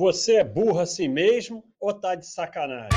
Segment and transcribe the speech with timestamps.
[0.00, 2.88] Você é burro assim mesmo ou tá de sacanagem?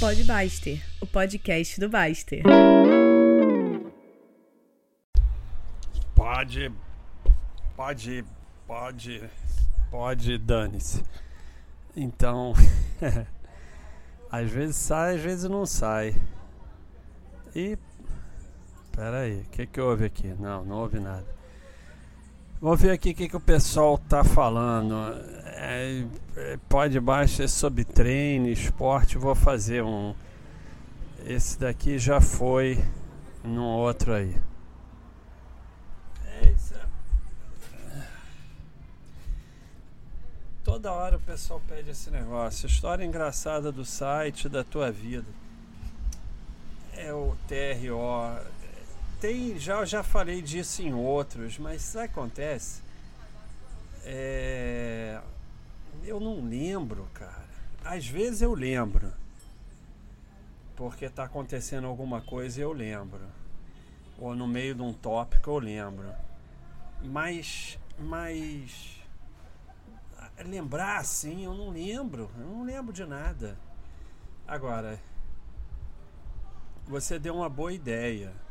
[0.00, 2.42] Pode Baster, o podcast do Baster.
[6.14, 6.72] Pode,
[7.76, 8.24] pode,
[8.66, 9.30] pode,
[9.90, 11.04] pode, dane-se.
[11.94, 12.54] Então,
[14.32, 16.16] às vezes sai, às vezes não sai.
[17.54, 17.76] E,
[18.90, 20.28] peraí, o que que houve aqui?
[20.28, 21.35] Não, não houve nada.
[22.58, 24.94] Vamos ver aqui o que, que o pessoal tá falando.
[25.44, 29.18] É, é, pode baixo é sobre treino, esporte.
[29.18, 30.14] Vou fazer um.
[31.26, 32.82] Esse daqui já foi
[33.44, 34.34] num outro aí.
[36.24, 36.74] É isso.
[40.64, 42.66] Toda hora o pessoal pede esse negócio.
[42.66, 45.28] História engraçada do site da tua vida.
[46.96, 48.55] É o TRO
[49.26, 52.80] tem, já, já falei disso em outros, mas acontece?
[54.04, 55.20] É,
[56.04, 57.48] eu não lembro, cara.
[57.84, 59.12] Às vezes eu lembro.
[60.76, 63.20] Porque tá acontecendo alguma coisa e eu lembro.
[64.16, 66.08] Ou no meio de um tópico eu lembro.
[67.02, 67.80] Mas.
[67.98, 69.00] Mas.
[70.44, 72.30] Lembrar assim, eu não lembro.
[72.38, 73.58] Eu não lembro de nada.
[74.46, 75.00] Agora.
[76.86, 78.45] Você deu uma boa ideia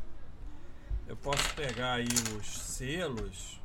[1.06, 3.60] eu posso pegar aí os selos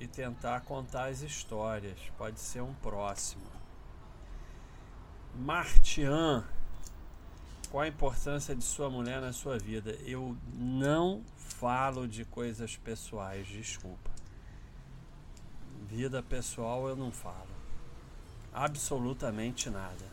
[0.00, 1.98] e tentar contar as histórias.
[2.16, 3.44] Pode ser um próximo.
[5.34, 6.44] Martian,
[7.70, 9.92] qual a importância de sua mulher na sua vida?
[10.04, 14.10] Eu não falo de coisas pessoais, desculpa.
[15.88, 17.52] Vida pessoal eu não falo.
[18.52, 20.04] Absolutamente nada.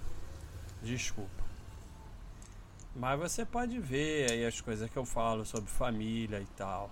[0.82, 1.39] Desculpa.
[2.96, 6.92] Mas você pode ver aí as coisas que eu falo sobre família e tal.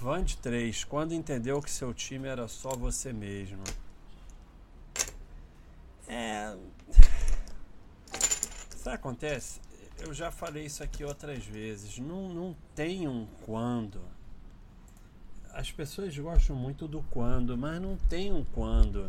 [0.00, 3.62] Vande 3, quando entendeu que seu time era só você mesmo?
[6.08, 6.56] É.
[8.76, 9.60] Sabe acontece?
[9.98, 11.98] Eu já falei isso aqui outras vezes.
[11.98, 14.00] Não, não tem um quando.
[15.52, 19.08] As pessoas gostam muito do quando, mas não tem um quando.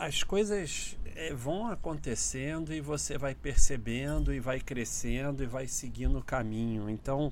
[0.00, 6.16] As coisas é, vão acontecendo e você vai percebendo e vai crescendo e vai seguindo
[6.16, 6.88] o caminho.
[6.88, 7.30] Então,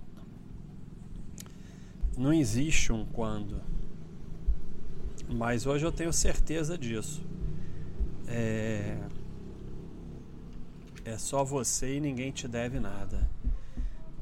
[2.15, 3.63] não existe um quando.
[5.27, 7.27] Mas hoje eu tenho certeza disso.
[8.27, 8.99] É,
[11.07, 13.31] é só você e ninguém te deve nada.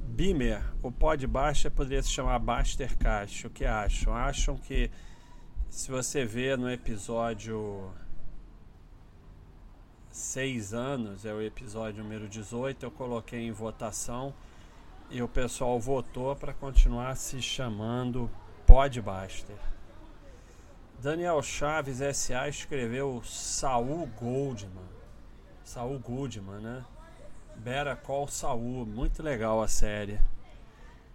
[0.07, 3.49] Bimer, o pó de baixa poderia se chamar Bastercast.
[3.49, 4.15] O que acham?
[4.15, 4.89] Acham que
[5.69, 7.93] se você vê no episódio
[10.17, 14.33] seis anos, é o episódio número 18, eu coloquei em votação
[15.11, 18.31] e o pessoal votou para continuar se chamando
[18.67, 19.57] Podbuster.
[21.03, 24.89] Daniel Chaves SA escreveu Saul Goldman.
[25.63, 26.85] Saul Goldman, né?
[27.57, 30.19] Better Call Saul, muito legal a série.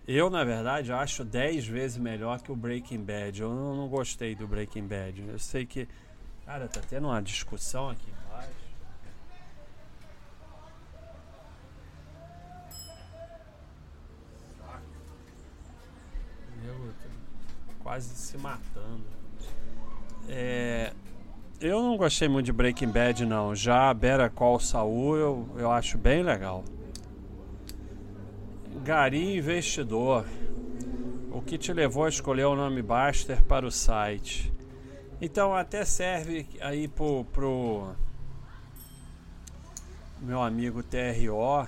[0.07, 3.41] Eu, na verdade, acho 10 vezes melhor que o Breaking Bad.
[3.41, 5.27] Eu não gostei do Breaking Bad.
[5.27, 5.87] Eu sei que.
[6.45, 8.11] Cara, tá tendo uma discussão aqui
[17.91, 19.03] quase se matando.
[20.29, 20.93] É,
[21.59, 23.53] eu não gostei muito de Breaking Bad, não.
[23.53, 26.63] Já Better Call Saul eu, eu acho bem legal.
[28.85, 30.25] Gari Investidor.
[31.33, 34.53] O que te levou a escolher o nome Baster para o site?
[35.19, 37.93] Então até serve aí pro, pro
[40.21, 41.67] meu amigo TRO.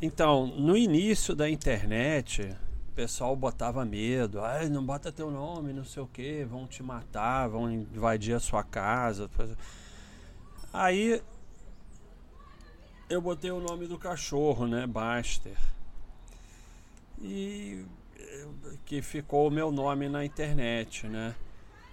[0.00, 2.56] Então, no início da internet,
[2.94, 7.48] pessoal botava medo, ah, não bota teu nome, não sei o que, vão te matar,
[7.48, 9.28] vão invadir a sua casa.
[10.72, 11.22] Aí
[13.08, 15.58] eu botei o nome do cachorro, né, Baster.
[17.20, 17.84] E
[18.84, 21.34] que ficou o meu nome na internet, né?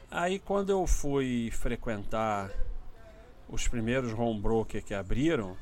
[0.09, 2.51] Aí quando eu fui frequentar
[3.48, 5.56] os primeiros home broker que abriram,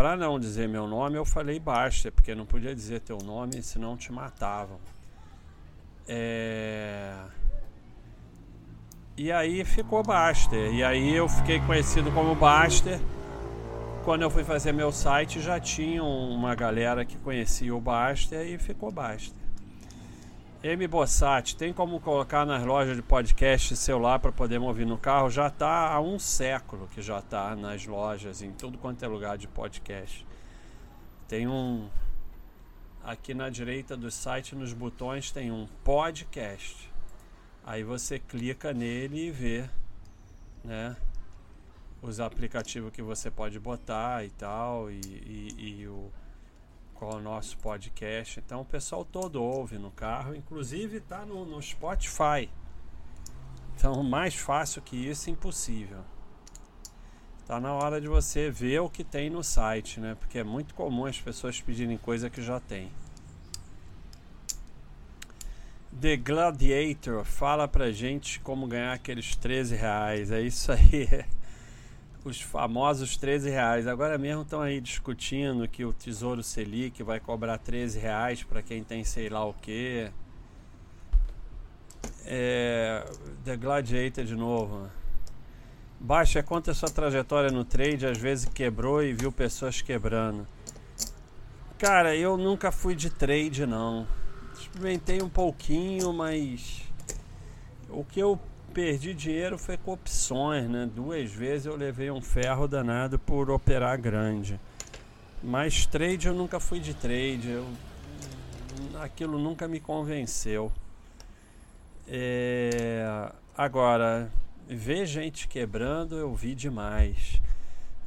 [0.00, 3.98] para não dizer meu nome, eu falei basta, porque não podia dizer teu nome, senão
[3.98, 4.78] te matavam.
[6.08, 7.12] É...
[9.14, 10.72] E aí ficou Baster.
[10.72, 12.98] E aí eu fiquei conhecido como Baster.
[14.02, 18.56] Quando eu fui fazer meu site, já tinha uma galera que conhecia o Baster e
[18.56, 19.36] ficou Baster.
[20.62, 25.30] M Bossati, tem como colocar nas lojas de podcast celular para poder ouvir no carro?
[25.30, 29.38] Já está há um século que já está nas lojas, em tudo quanto é lugar
[29.38, 30.26] de podcast.
[31.26, 31.88] Tem um.
[33.02, 36.92] Aqui na direita do site, nos botões, tem um podcast.
[37.64, 39.64] Aí você clica nele e vê,
[40.62, 40.94] né?
[42.02, 46.12] Os aplicativos que você pode botar e tal, e, e, e o
[47.00, 48.38] qual é o nosso podcast.
[48.38, 52.50] Então o pessoal todo ouve no carro, inclusive está no, no Spotify.
[53.74, 56.04] Então mais fácil que isso, impossível.
[57.46, 60.14] Tá na hora de você ver o que tem no site, né?
[60.14, 62.92] Porque é muito comum as pessoas pedirem coisa que já tem.
[65.98, 70.30] The Gladiator fala pra gente como ganhar aqueles 13 reais.
[70.30, 71.08] É isso aí.
[72.24, 73.86] Os famosos 13 reais.
[73.86, 78.84] Agora mesmo estão aí discutindo que o Tesouro Selic vai cobrar 13 reais para quem
[78.84, 80.10] tem sei lá o que.
[82.24, 83.04] É,
[83.44, 84.88] The Gladiator de novo.
[85.98, 90.46] Baixa, conta a sua trajetória no trade, às vezes quebrou e viu pessoas quebrando.
[91.78, 94.06] Cara, eu nunca fui de trade não
[94.60, 96.82] experimentei um pouquinho, mas
[97.88, 98.38] o que eu
[98.70, 100.88] perdi dinheiro foi com opções, né?
[100.94, 104.58] Duas vezes eu levei um ferro danado por operar grande.
[105.42, 107.66] Mas trade eu nunca fui de trade, eu,
[109.00, 110.72] aquilo nunca me convenceu.
[112.06, 114.30] É, agora,
[114.68, 117.40] ver gente quebrando eu vi demais.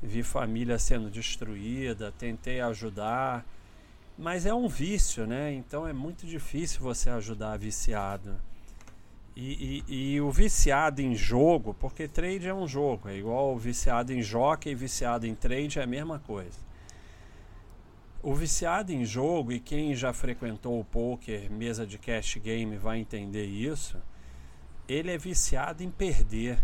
[0.01, 3.45] Vi família sendo destruída, tentei ajudar
[4.17, 5.53] mas é um vício, né?
[5.53, 8.39] Então é muito difícil você ajudar viciado.
[9.35, 13.57] E, e, e, o viciado em jogo, porque trade é um jogo, é igual o
[13.57, 16.59] viciado em jockey e viciado em trade é a mesma coisa.
[18.21, 22.99] O viciado em jogo, e quem já frequentou o poker, mesa de cash game, vai
[22.99, 23.97] entender isso,
[24.87, 26.59] ele é viciado em perder.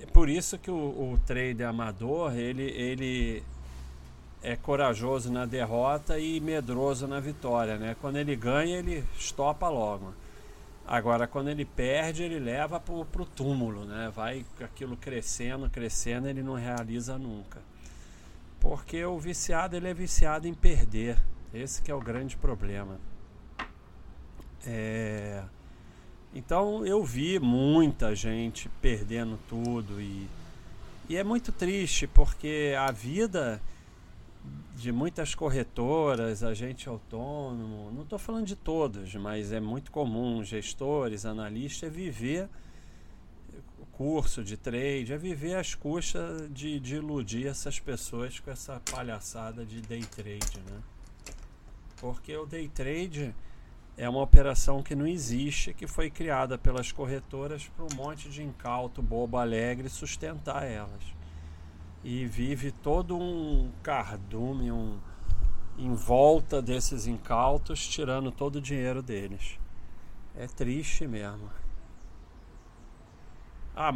[0.00, 3.42] É por isso que o, o trader amador, ele, ele
[4.42, 7.94] é corajoso na derrota e medroso na vitória, né?
[8.00, 10.12] Quando ele ganha, ele estopa logo.
[10.86, 14.12] Agora, quando ele perde, ele leva pro, pro túmulo, né?
[14.14, 17.60] Vai aquilo crescendo, crescendo, ele não realiza nunca.
[18.60, 21.16] Porque o viciado, ele é viciado em perder.
[21.54, 22.98] Esse que é o grande problema.
[24.66, 25.42] É...
[26.34, 30.28] Então, eu vi muita gente perdendo tudo e,
[31.08, 33.62] e é muito triste, porque a vida
[34.74, 41.24] de muitas corretoras, agente autônomo, não estou falando de todos, mas é muito comum, gestores,
[41.24, 42.48] analistas, é viver
[43.92, 49.64] curso de trade, é viver às custas de, de iludir essas pessoas com essa palhaçada
[49.64, 50.80] de day trade, né?
[51.98, 53.32] Porque o day trade
[53.96, 58.42] é uma operação que não existe, que foi criada pelas corretoras para um monte de
[58.42, 61.13] incauto, bobo, alegre sustentar elas
[62.04, 64.98] e vive todo um cardume um,
[65.78, 69.58] em volta desses incautos, tirando todo o dinheiro deles.
[70.36, 71.50] É triste mesmo.
[73.74, 73.90] Ah,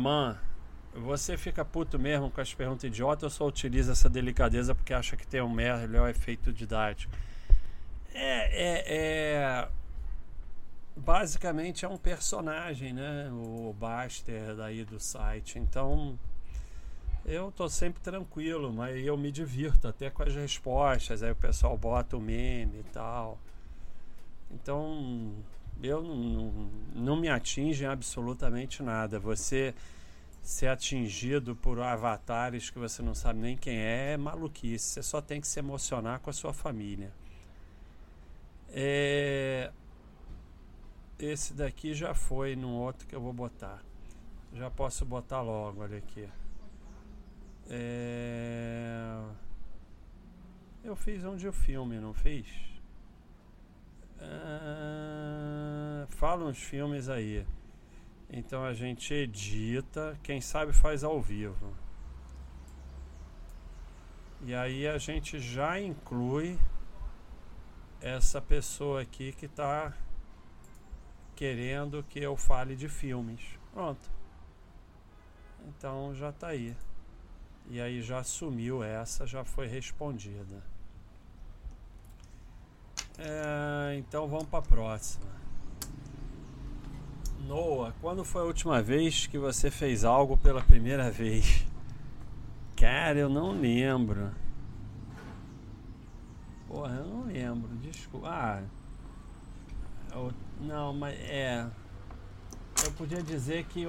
[0.94, 5.16] você fica puto mesmo com as perguntas idiotas ou só utiliza essa delicadeza porque acha
[5.16, 7.12] que tem um melhor efeito didático?
[8.14, 9.69] É, é, é.
[10.96, 13.31] Basicamente é um personagem, né?
[13.31, 15.58] O Baster daí do site.
[15.58, 16.19] Então
[17.28, 21.22] eu tô sempre tranquilo, mas eu me divirto até com as respostas.
[21.22, 23.38] Aí o pessoal bota o meme e tal.
[24.50, 25.34] Então,
[25.82, 29.20] eu não, não, me atinge absolutamente nada.
[29.20, 29.75] Você
[30.43, 34.86] ser atingido por avatares que você não sabe nem quem é é maluquice.
[34.86, 37.12] Você só tem que se emocionar com a sua família.
[38.70, 39.70] É...
[41.19, 43.82] Esse daqui já foi no outro que eu vou botar.
[44.55, 46.26] Já posso botar logo, olha aqui.
[47.70, 49.22] É...
[50.82, 52.46] Eu fiz onde o filme, não fiz?
[54.20, 57.46] Ah, fala uns filmes aí.
[58.31, 61.75] Então a gente edita, quem sabe faz ao vivo.
[64.43, 66.58] E aí a gente já inclui
[68.01, 69.93] essa pessoa aqui que está
[71.34, 73.41] querendo que eu fale de filmes.
[73.72, 74.10] Pronto.
[75.67, 76.77] Então já está aí.
[77.70, 80.63] E aí já sumiu essa, já foi respondida.
[83.19, 85.27] É, então vamos para a próxima.
[87.46, 91.67] Noah, quando foi a última vez que você fez algo pela primeira vez?
[92.77, 94.31] Cara, eu não lembro.
[96.67, 97.69] Porra, eu não lembro.
[97.79, 98.29] Desculpa.
[98.29, 98.63] Ah,
[100.13, 101.67] eu, não, mas é.
[102.84, 103.84] Eu podia dizer que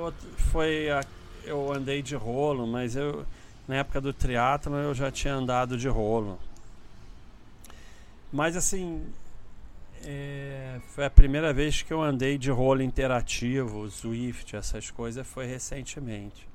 [0.51, 1.01] foi a,
[1.43, 3.25] eu andei de rolo, mas eu
[3.69, 6.37] na época do triatlo eu já tinha andado de rolo.
[8.31, 9.13] Mas assim,
[10.03, 15.45] É, foi a primeira vez que eu andei de rolo interativo, Swift, essas coisas, foi
[15.45, 16.47] recentemente.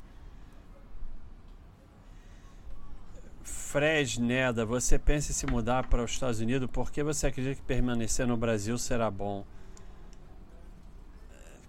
[3.42, 6.68] Fresneda, você pensa em se mudar para os Estados Unidos?
[6.70, 9.44] Por que você acredita que permanecer no Brasil será bom?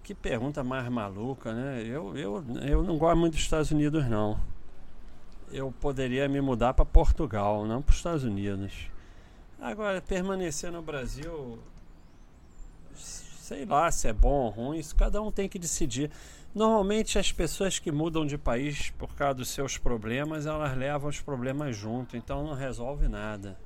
[0.02, 1.82] Que pergunta mais maluca, né?
[1.82, 4.38] Eu, eu, eu não gosto muito dos Estados Unidos, não.
[5.52, 8.90] Eu poderia me mudar para Portugal, não para os Estados Unidos.
[9.60, 11.58] Agora, permanecer no Brasil,
[12.94, 16.10] sei lá se é bom ou ruim, isso cada um tem que decidir.
[16.54, 21.20] Normalmente as pessoas que mudam de país por causa dos seus problemas, elas levam os
[21.20, 23.58] problemas junto, então não resolve nada.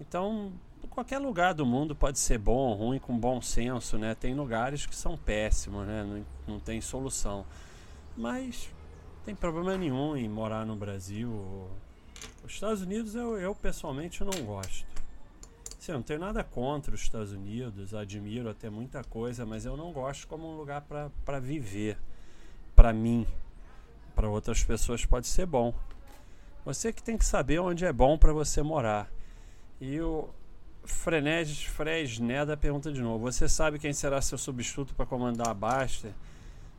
[0.00, 0.52] Então,
[0.90, 4.14] qualquer lugar do mundo pode ser bom ou ruim com bom senso, né?
[4.14, 6.04] Tem lugares que são péssimos, né?
[6.04, 7.44] Não, não tem solução.
[8.16, 8.70] Mas
[9.26, 11.68] tem problema nenhum em morar no Brasil.
[12.44, 14.86] Os Estados Unidos eu, eu pessoalmente não gosto.
[15.80, 19.76] Sim, eu não tenho nada contra os Estados Unidos, admiro até muita coisa, mas eu
[19.76, 20.80] não gosto como um lugar
[21.24, 21.98] para viver.
[22.76, 23.26] Para mim,
[24.14, 25.74] para outras pessoas pode ser bom.
[26.64, 29.10] Você que tem que saber onde é bom para você morar.
[29.80, 30.28] E o
[30.84, 36.12] Frenedes Fresneda pergunta de novo: Você sabe quem será seu substituto para comandar a Baster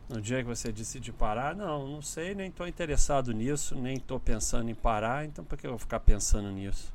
[0.09, 1.55] no dia que você decide parar?
[1.55, 5.67] Não, não sei, nem estou interessado nisso, nem estou pensando em parar, então por que
[5.67, 6.93] eu vou ficar pensando nisso?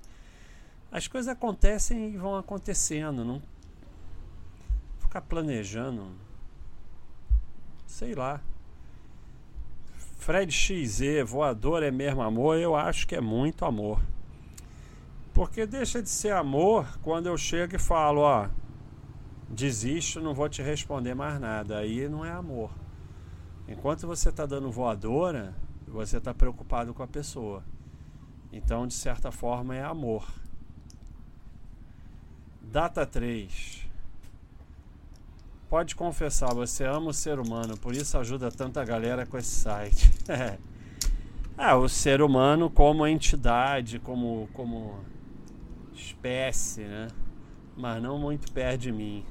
[0.93, 3.41] as coisas acontecem e vão acontecendo, não
[4.99, 6.07] ficar planejando.
[7.87, 8.43] Sei lá.
[10.19, 12.59] Fred XZ, voador é mesmo amor?
[12.59, 14.01] Eu acho que é muito amor.
[15.33, 18.49] Porque deixa de ser amor quando eu chego e falo, ó,
[19.49, 21.79] desisto, não vou te responder mais nada.
[21.79, 22.71] Aí não é amor.
[23.69, 25.55] Enquanto você está dando voadora,
[25.87, 27.63] você está preocupado com a pessoa.
[28.53, 30.27] Então, de certa forma, é amor.
[32.61, 33.87] Data 3.
[35.69, 40.11] Pode confessar, você ama o ser humano, por isso ajuda tanta galera com esse site.
[40.29, 40.59] é.
[41.57, 45.01] é, o ser humano como entidade, como, como
[45.95, 47.09] espécie, né?
[47.77, 49.25] Mas não muito perto de mim.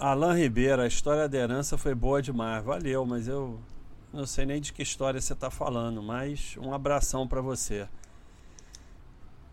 [0.00, 2.64] Alain Ribeiro, a história da herança foi boa demais.
[2.64, 3.60] Valeu, mas eu
[4.10, 7.86] não sei nem de que história você está falando, mas um abração para você.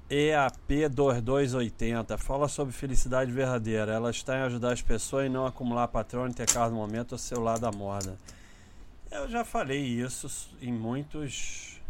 [0.10, 3.92] EAP 2280 fala sobre felicidade verdadeira.
[3.92, 7.12] Ela está em ajudar as pessoas e não acumular patrão e ter carro no momento
[7.12, 8.18] ao seu lado da moda.
[9.12, 11.82] Eu já falei isso em muitos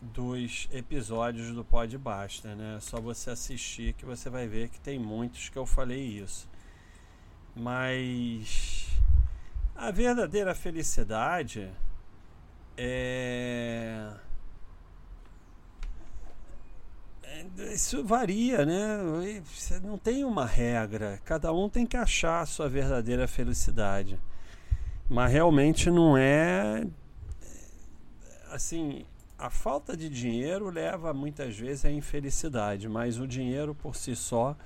[0.00, 2.76] dos episódios do Pod Basta, né?
[2.76, 6.52] É só você assistir que você vai ver que tem muitos que eu falei isso.
[7.54, 8.88] Mas
[9.76, 11.70] a verdadeira felicidade
[12.76, 14.12] é
[17.72, 19.42] isso varia, né?
[19.82, 21.20] Não tem uma regra.
[21.24, 24.18] Cada um tem que achar a sua verdadeira felicidade.
[25.08, 26.86] Mas realmente não é
[28.50, 29.04] assim,
[29.38, 34.56] a falta de dinheiro leva muitas vezes à infelicidade, mas o dinheiro por si só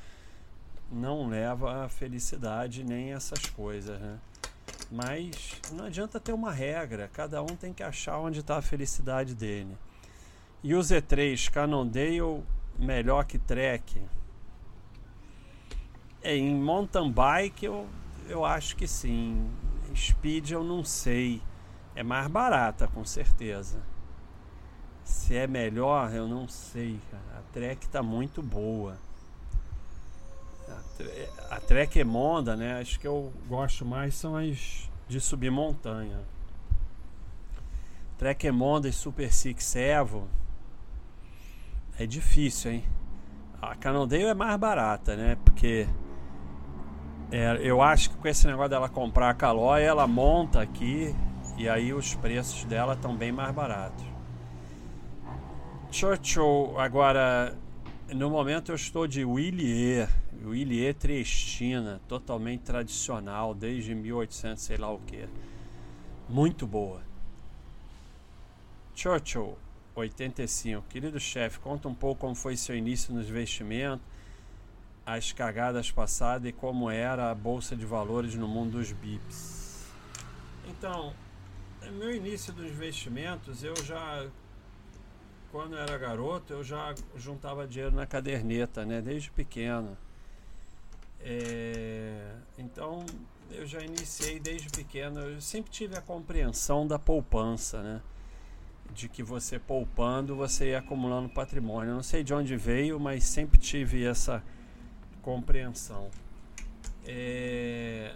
[0.90, 4.18] não leva à felicidade nem essas coisas, né?
[4.90, 9.34] Mas não adianta ter uma regra, cada um tem que achar onde está a felicidade
[9.34, 9.76] dele.
[10.62, 12.42] E o Z3 Cannondale
[12.78, 14.00] melhor que trek?
[16.22, 17.86] É, em mountain bike eu,
[18.28, 19.50] eu acho que sim.
[19.94, 21.42] Speed eu não sei.
[21.94, 23.82] É mais barata, com certeza.
[25.02, 27.00] Se é melhor, eu não sei.
[27.36, 28.98] A Trek tá muito boa.
[31.50, 32.80] A, Trek Emonda, né?
[32.80, 36.20] Acho que eu gosto mais são as de subir montanha.
[38.18, 40.28] Trek Emonda e Super Six Evo
[41.98, 42.84] é difícil, hein?
[43.60, 45.36] A Cannondale é mais barata, né?
[45.44, 45.86] Porque
[47.30, 51.14] é, eu acho que com esse negócio dela comprar a Calói, ela monta aqui
[51.56, 54.04] e aí os preços dela estão bem mais baratos.
[55.90, 57.56] Churchill, agora,
[58.14, 60.08] no momento eu estou de Willier,
[60.44, 65.28] Willier Triestina, totalmente tradicional, desde 1800, sei lá o que.
[66.28, 67.02] Muito boa.
[68.94, 69.58] Churchill,
[69.94, 70.84] 85.
[70.88, 74.06] Querido chefe, conta um pouco como foi seu início nos investimentos,
[75.04, 79.84] as cagadas passadas e como era a bolsa de valores no mundo dos BIPs.
[80.68, 81.12] Então,
[81.92, 84.26] meu início dos investimentos, eu já
[85.56, 89.96] quando eu era garoto, eu já juntava dinheiro na caderneta, né, desde pequeno.
[91.18, 93.06] É, então,
[93.50, 98.02] eu já iniciei desde pequeno, eu sempre tive a compreensão da poupança, né?
[98.92, 101.92] de que você poupando você ia acumulando patrimônio.
[101.92, 104.44] Eu não sei de onde veio, mas sempre tive essa
[105.22, 106.10] compreensão.
[107.02, 108.14] É...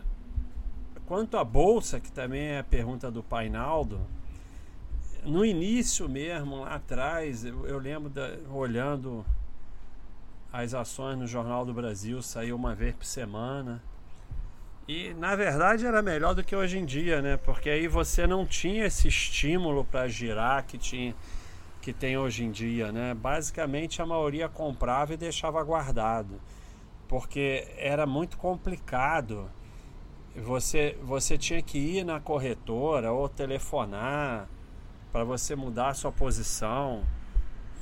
[1.06, 4.06] Quanto à bolsa, que também é a pergunta do Painaldo,
[5.24, 9.24] no início mesmo, lá atrás, eu, eu lembro da, olhando
[10.52, 13.82] as ações no Jornal do Brasil, saiu uma vez por semana.
[14.88, 17.36] E na verdade era melhor do que hoje em dia, né?
[17.36, 21.14] Porque aí você não tinha esse estímulo para girar que tinha
[21.80, 23.14] que tem hoje em dia, né?
[23.14, 26.40] Basicamente a maioria comprava e deixava guardado,
[27.08, 29.48] porque era muito complicado.
[30.34, 34.48] Você você tinha que ir na corretora ou telefonar
[35.12, 37.02] para você mudar a sua posição.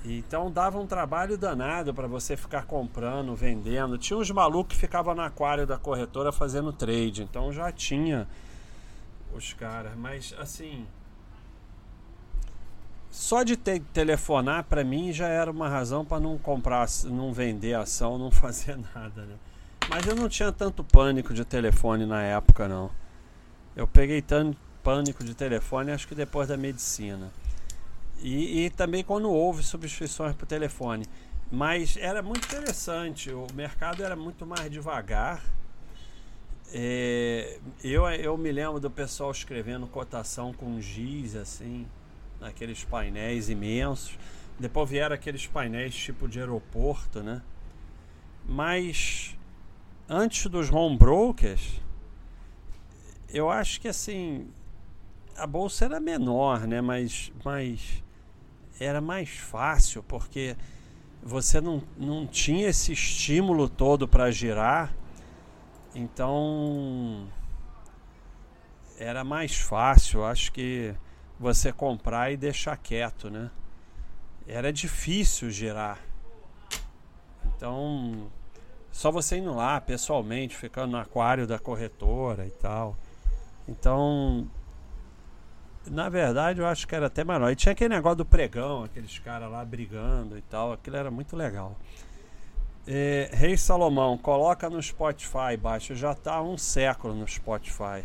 [0.05, 3.99] Então dava um trabalho danado para você ficar comprando, vendendo.
[3.99, 7.23] Tinha uns malucos que ficavam no aquário da corretora fazendo trade.
[7.23, 8.27] Então já tinha
[9.35, 9.97] os caras.
[9.97, 10.87] Mas assim.
[13.11, 17.75] Só de ter, telefonar para mim já era uma razão para não comprar, não vender
[17.75, 19.37] ação, não fazer nada, né?
[19.89, 22.91] Mas eu não tinha tanto pânico de telefone na época, não.
[23.75, 27.31] Eu peguei tanto pânico de telefone, acho que depois da medicina.
[28.21, 31.07] E, e também quando houve substituições por telefone.
[31.51, 35.43] Mas era muito interessante, o mercado era muito mais devagar.
[36.73, 41.87] É, eu, eu me lembro do pessoal escrevendo cotação com giz, assim,
[42.39, 44.19] naqueles painéis imensos.
[44.59, 47.41] Depois vieram aqueles painéis tipo de aeroporto, né?
[48.47, 49.37] Mas
[50.09, 51.81] antes dos home brokers,
[53.31, 54.49] eu acho que assim
[55.39, 56.81] a bolsa era menor, né?
[56.81, 58.03] Mas, mas
[58.81, 60.57] era mais fácil porque
[61.23, 64.95] você não, não tinha esse estímulo todo para girar,
[65.95, 67.29] então
[68.99, 70.95] era mais fácil, acho que
[71.39, 73.51] você comprar e deixar quieto, né?
[74.47, 76.01] Era difícil girar.
[77.45, 78.31] Então,
[78.91, 82.97] só você indo lá pessoalmente, ficando no aquário da corretora e tal.
[83.69, 84.49] Então,
[85.87, 87.51] na verdade, eu acho que era até menor.
[87.51, 90.73] E tinha aquele negócio do pregão, aqueles caras lá brigando e tal.
[90.73, 91.77] Aquilo era muito legal.
[92.87, 95.95] É, Rei Salomão, coloca no Spotify, baixa.
[95.95, 98.05] Já está há um século no Spotify.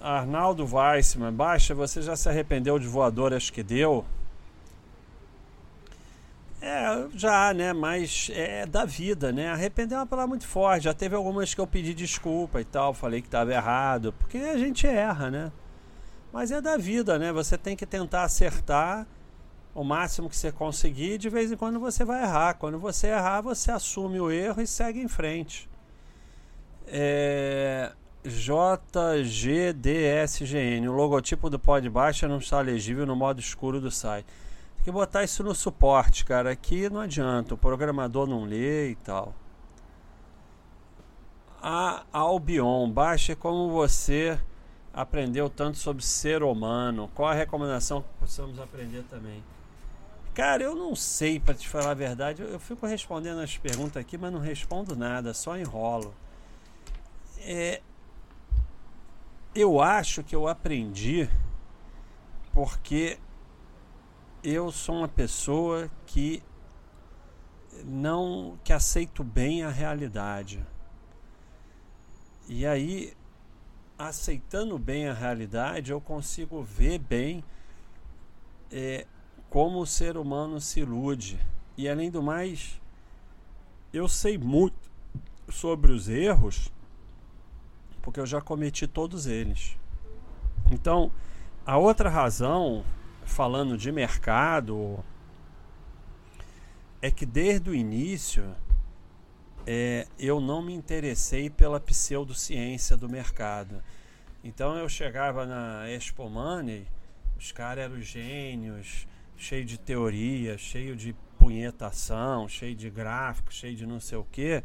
[0.00, 4.04] Arnaldo Weissman, baixa, você já se arrependeu de voadoras que deu?
[6.60, 7.72] É, já, né?
[7.72, 9.48] Mas é da vida, né?
[9.48, 10.84] Arrepender é uma palavra muito forte.
[10.84, 14.58] Já teve algumas que eu pedi desculpa e tal, falei que estava errado, porque a
[14.58, 15.52] gente erra, né?
[16.34, 17.32] Mas é da vida, né?
[17.32, 19.06] Você tem que tentar acertar
[19.72, 21.16] o máximo que você conseguir.
[21.16, 22.54] De vez em quando você vai errar.
[22.54, 25.70] Quando você errar, você assume o erro e segue em frente.
[26.88, 27.92] É...
[28.24, 29.28] JGDSGN.
[30.88, 34.26] O logotipo do pó de baixo não está legível no modo escuro do site.
[34.74, 36.50] Tem que botar isso no suporte, cara.
[36.50, 37.54] Aqui não adianta.
[37.54, 39.32] O programador não lê e tal.
[41.62, 42.90] A Albion.
[42.90, 44.36] Baixa como você
[44.94, 47.10] aprendeu tanto sobre ser humano?
[47.14, 49.42] Qual a recomendação que possamos aprender também?
[50.32, 52.42] Cara, eu não sei, para te falar a verdade.
[52.42, 56.14] Eu, fico respondendo as perguntas aqui, mas não respondo nada, só enrolo.
[57.38, 57.80] É,
[59.54, 61.28] eu acho que eu aprendi
[62.52, 63.18] porque
[64.42, 66.42] eu sou uma pessoa que
[67.84, 70.64] não que aceito bem a realidade.
[72.48, 73.12] E aí
[73.98, 77.44] aceitando bem a realidade, eu consigo ver bem
[78.70, 79.06] é,
[79.48, 81.38] como o ser humano se ilude.
[81.76, 82.80] E além do mais,
[83.92, 84.90] eu sei muito
[85.48, 86.72] sobre os erros,
[88.02, 89.76] porque eu já cometi todos eles.
[90.70, 91.12] Então,
[91.64, 92.84] a outra razão,
[93.24, 94.98] falando de mercado,
[97.00, 98.54] é que desde o início
[99.66, 103.82] é, eu não me interessei pela pseudociência do mercado.
[104.42, 106.86] Então eu chegava na Expo Money,
[107.38, 113.86] os caras eram gênios, cheio de teoria, cheio de punhetação, cheio de gráfico, cheio de
[113.86, 114.62] não sei o quê.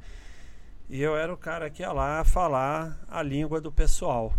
[0.89, 4.33] E eu era o cara que ia lá falar a língua do pessoal,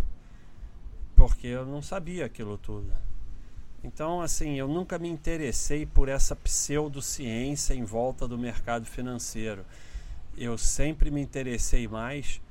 [1.15, 2.91] porque eu não sabia aquilo tudo.
[3.83, 9.65] Então, assim, eu nunca me interessei por essa pseudociência em volta do mercado financeiro
[10.37, 12.41] eu sempre me interessei mais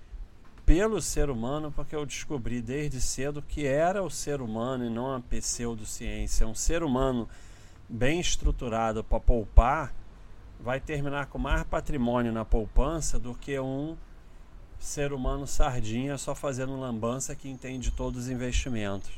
[0.64, 5.14] pelo ser humano porque eu descobri desde cedo que era o ser humano e não
[5.14, 6.47] a pseudociência.
[6.47, 7.29] Um ser humano
[7.88, 9.93] bem estruturado para poupar
[10.61, 13.97] vai terminar com mais patrimônio na poupança do que um
[14.79, 19.11] ser humano sardinha só fazendo lambança que entende todos os investimentos.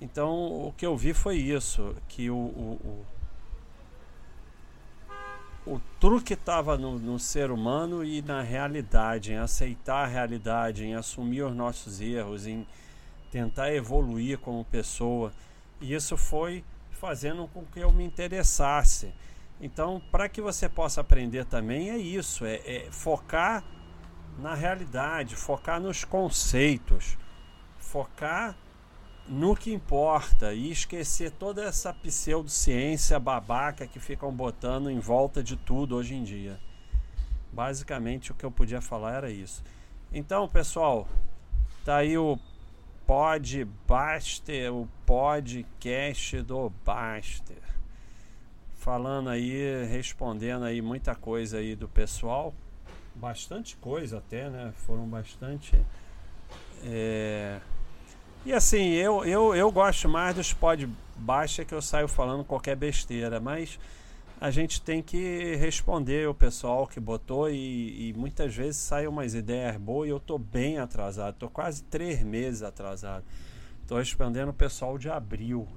[0.00, 3.06] Então o que eu vi foi isso, que o, o,
[5.66, 10.94] o truque estava no, no ser humano e na realidade, em aceitar a realidade, em
[10.94, 12.66] assumir os nossos erros, em
[13.30, 15.32] tentar evoluir como pessoa.
[15.80, 19.12] E isso foi fazendo com que eu me interessasse.
[19.60, 23.64] Então, para que você possa aprender também, é isso: é, é focar
[24.38, 27.16] na realidade, focar nos conceitos,
[27.78, 28.56] focar
[29.28, 35.56] no que importa e esquecer toda essa pseudociência babaca que ficam botando em volta de
[35.56, 36.58] tudo hoje em dia.
[37.52, 39.62] Basicamente o que eu podia falar era isso.
[40.12, 41.06] Então, pessoal,
[41.84, 42.38] tá aí o
[43.06, 47.62] Pod Baster, o podcast do Baster.
[48.74, 52.54] Falando aí, respondendo aí muita coisa aí do pessoal.
[53.14, 54.72] Bastante coisa até, né?
[54.76, 55.78] Foram bastante.
[56.84, 57.60] É...
[58.44, 62.74] E assim, eu, eu, eu gosto mais dos pod baixa que eu saio falando qualquer
[62.74, 63.78] besteira, mas
[64.40, 69.34] a gente tem que responder o pessoal que botou e, e muitas vezes saem umas
[69.34, 73.24] ideias boas e eu tô bem atrasado, tô quase três meses atrasado.
[73.86, 75.68] Tô respondendo o pessoal de abril.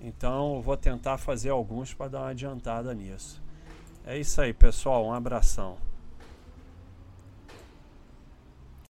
[0.00, 3.42] Então vou tentar fazer alguns para dar uma adiantada nisso.
[4.06, 5.06] É isso aí, pessoal.
[5.06, 5.76] Um abração.